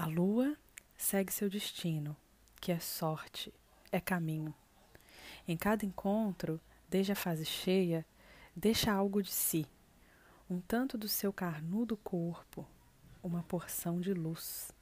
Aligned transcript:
A 0.00 0.06
lua 0.06 0.56
segue 0.96 1.30
seu 1.30 1.50
destino, 1.50 2.16
que 2.58 2.72
é 2.72 2.78
sorte, 2.78 3.52
é 3.92 4.00
caminho. 4.00 4.54
Em 5.46 5.58
cada 5.58 5.84
encontro, 5.84 6.58
desde 6.88 7.12
a 7.12 7.14
fase 7.14 7.44
cheia, 7.44 8.06
deixa 8.56 8.90
algo 8.90 9.22
de 9.22 9.30
si, 9.30 9.66
um 10.48 10.58
tanto 10.58 10.96
do 10.96 11.06
seu 11.06 11.34
carnudo 11.34 11.98
corpo, 11.98 12.66
uma 13.22 13.42
porção 13.42 14.00
de 14.00 14.14
luz. 14.14 14.72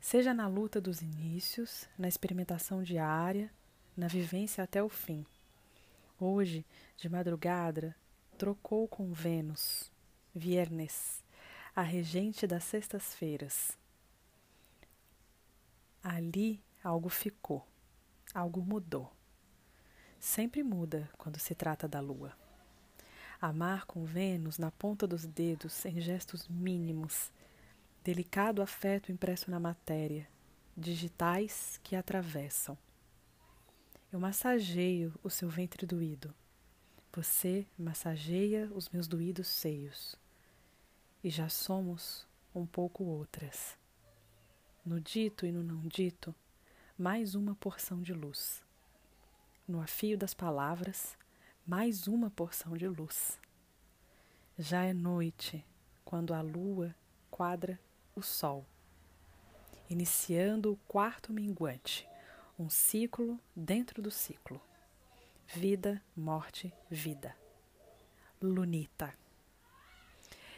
Seja 0.00 0.32
na 0.32 0.46
luta 0.46 0.80
dos 0.80 1.02
inícios, 1.02 1.88
na 1.98 2.06
experimentação 2.06 2.84
diária, 2.84 3.50
na 3.96 4.06
vivência 4.06 4.62
até 4.62 4.80
o 4.80 4.88
fim. 4.88 5.26
Hoje, 6.20 6.64
de 6.96 7.08
madrugada, 7.08 7.96
trocou 8.38 8.86
com 8.86 9.12
Vênus, 9.12 9.90
Viernes, 10.32 11.24
a 11.74 11.82
regente 11.82 12.46
das 12.46 12.62
sextas-feiras. 12.62 13.76
Ali 16.02 16.62
algo 16.82 17.08
ficou, 17.08 17.66
algo 18.34 18.60
mudou. 18.60 19.12
Sempre 20.18 20.62
muda 20.62 21.08
quando 21.16 21.38
se 21.38 21.54
trata 21.54 21.86
da 21.86 22.00
lua. 22.00 22.32
Amar 23.40 23.86
com 23.86 24.04
Vênus 24.04 24.58
na 24.58 24.70
ponta 24.70 25.06
dos 25.06 25.24
dedos, 25.24 25.84
em 25.86 26.00
gestos 26.00 26.48
mínimos, 26.48 27.30
delicado 28.02 28.60
afeto 28.60 29.12
impresso 29.12 29.48
na 29.50 29.60
matéria, 29.60 30.28
digitais 30.76 31.78
que 31.84 31.94
atravessam. 31.94 32.76
Eu 34.10 34.18
massageio 34.18 35.14
o 35.22 35.30
seu 35.30 35.48
ventre 35.48 35.86
doído. 35.86 36.34
Você 37.12 37.64
massageia 37.78 38.68
os 38.74 38.88
meus 38.88 39.06
doídos 39.06 39.46
seios. 39.46 40.16
E 41.22 41.30
já 41.30 41.48
somos 41.48 42.26
um 42.54 42.66
pouco 42.66 43.04
outras. 43.04 43.77
No 44.88 45.02
dito 45.02 45.44
e 45.44 45.52
no 45.52 45.62
não 45.62 45.86
dito, 45.86 46.34
mais 46.96 47.34
uma 47.34 47.54
porção 47.54 48.00
de 48.00 48.14
luz. 48.14 48.62
No 49.68 49.82
afio 49.82 50.16
das 50.16 50.32
palavras, 50.32 51.14
mais 51.66 52.08
uma 52.08 52.30
porção 52.30 52.74
de 52.74 52.88
luz. 52.88 53.38
Já 54.58 54.84
é 54.84 54.94
noite 54.94 55.62
quando 56.06 56.32
a 56.32 56.40
lua 56.40 56.94
quadra 57.30 57.78
o 58.16 58.22
sol, 58.22 58.64
iniciando 59.90 60.72
o 60.72 60.78
quarto 60.88 61.34
minguante, 61.34 62.08
um 62.58 62.70
ciclo 62.70 63.38
dentro 63.54 64.00
do 64.00 64.10
ciclo. 64.10 64.58
Vida, 65.48 66.02
morte, 66.16 66.72
vida. 66.90 67.36
Lunita. 68.40 69.12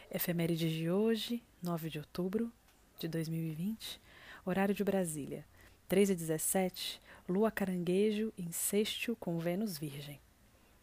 Efeméride 0.08 0.70
de 0.72 0.88
hoje, 0.88 1.42
9 1.60 1.90
de 1.90 1.98
outubro 1.98 2.52
de 3.00 3.08
2020, 3.08 4.00
horário 4.44 4.74
de 4.74 4.84
Brasília, 4.84 5.44
3 5.88 6.10
e 6.10 6.14
17, 6.14 7.02
Lua 7.28 7.50
Caranguejo 7.50 8.32
em 8.38 8.50
sexto 8.52 9.16
com 9.16 9.38
Vênus 9.38 9.76
Virgem. 9.76 10.20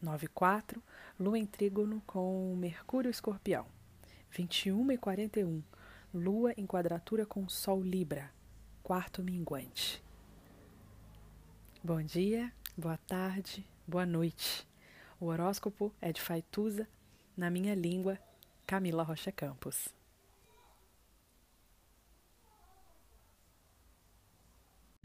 9 0.00 0.26
e 0.26 0.28
4, 0.28 0.82
Lua 1.18 1.38
em 1.38 1.46
trígono 1.46 2.02
com 2.06 2.54
Mercúrio 2.56 3.10
Escorpião. 3.10 3.66
21 4.30 4.92
e 4.92 4.98
41, 4.98 5.62
Lua 6.14 6.52
em 6.56 6.66
quadratura 6.66 7.26
com 7.26 7.48
Sol 7.48 7.82
Libra, 7.82 8.30
quarto 8.82 9.22
minguante. 9.22 10.02
Bom 11.82 12.02
dia, 12.02 12.52
boa 12.76 12.96
tarde, 12.96 13.66
boa 13.86 14.06
noite. 14.06 14.66
O 15.20 15.26
horóscopo 15.26 15.92
é 16.00 16.12
de 16.12 16.20
Faituza, 16.20 16.86
na 17.36 17.50
minha 17.50 17.74
língua, 17.74 18.18
Camila 18.66 19.02
Rocha 19.02 19.32
Campos. 19.32 19.97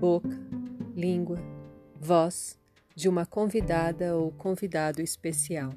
boca, 0.00 0.34
língua, 0.96 1.38
voz 2.00 2.58
de 2.96 3.06
uma 3.06 3.26
convidada 3.26 4.16
ou 4.16 4.32
convidado 4.32 5.02
especial. 5.02 5.74